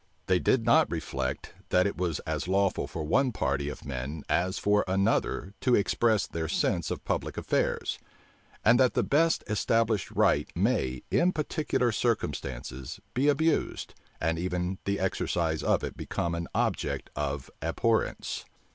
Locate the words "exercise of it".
14.99-15.95